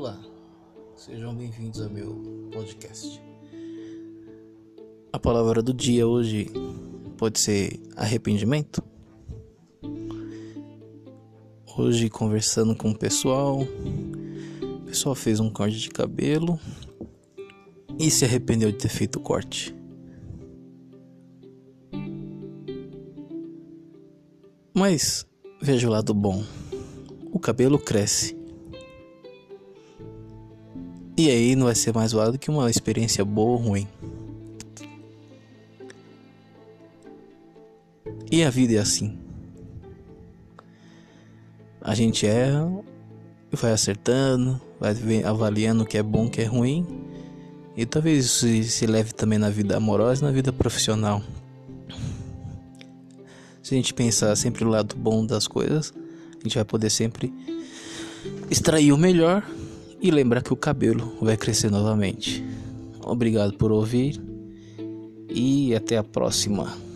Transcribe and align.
Olá, 0.00 0.18
sejam 0.96 1.34
bem-vindos 1.34 1.78
ao 1.78 1.90
meu 1.90 2.48
podcast. 2.50 3.20
A 5.12 5.18
palavra 5.18 5.60
do 5.60 5.74
dia 5.74 6.08
hoje 6.08 6.50
pode 7.18 7.38
ser 7.38 7.78
arrependimento. 7.96 8.82
Hoje, 11.76 12.08
conversando 12.08 12.74
com 12.74 12.92
o 12.92 12.98
pessoal, 12.98 13.60
o 13.60 14.80
pessoal 14.86 15.14
fez 15.14 15.38
um 15.38 15.50
corte 15.50 15.78
de 15.78 15.90
cabelo 15.90 16.58
e 17.98 18.10
se 18.10 18.24
arrependeu 18.24 18.72
de 18.72 18.78
ter 18.78 18.88
feito 18.88 19.16
o 19.16 19.22
corte. 19.22 19.76
Mas 24.74 25.26
veja 25.60 25.86
o 25.86 25.90
lado 25.90 26.14
bom: 26.14 26.42
o 27.30 27.38
cabelo 27.38 27.78
cresce 27.78 28.39
e 31.20 31.30
aí 31.30 31.54
não 31.54 31.66
vai 31.66 31.74
ser 31.74 31.92
mais 31.92 32.12
válido 32.12 32.38
que 32.38 32.50
uma 32.50 32.70
experiência 32.70 33.22
boa 33.26 33.50
ou 33.50 33.56
ruim. 33.58 33.86
E 38.32 38.42
a 38.42 38.48
vida 38.48 38.76
é 38.76 38.78
assim. 38.78 39.18
A 41.78 41.94
gente 41.94 42.26
erra, 42.26 42.72
vai 43.52 43.70
acertando, 43.70 44.58
vai 44.80 44.94
avaliando 45.22 45.82
o 45.82 45.86
que 45.86 45.98
é 45.98 46.02
bom, 46.02 46.24
o 46.24 46.30
que 46.30 46.40
é 46.40 46.46
ruim. 46.46 46.86
E 47.76 47.84
talvez 47.84 48.24
isso 48.24 48.62
se 48.62 48.86
leve 48.86 49.12
também 49.12 49.38
na 49.38 49.50
vida 49.50 49.76
amorosa 49.76 50.22
e 50.22 50.24
na 50.24 50.32
vida 50.32 50.50
profissional. 50.50 51.22
Se 53.62 53.74
a 53.74 53.76
gente 53.76 53.92
pensar 53.92 54.34
sempre 54.36 54.64
o 54.64 54.68
lado 54.68 54.96
bom 54.96 55.26
das 55.26 55.46
coisas, 55.46 55.92
a 56.38 56.42
gente 56.44 56.54
vai 56.54 56.64
poder 56.64 56.88
sempre 56.88 57.30
extrair 58.50 58.90
o 58.90 58.96
melhor 58.96 59.44
e 60.00 60.10
lembrar 60.10 60.42
que 60.42 60.52
o 60.52 60.56
cabelo 60.56 61.12
vai 61.20 61.36
crescer 61.36 61.70
novamente. 61.70 62.44
Obrigado 63.02 63.54
por 63.54 63.70
ouvir 63.70 64.20
e 65.28 65.74
até 65.74 65.96
a 65.96 66.04
próxima. 66.04 66.89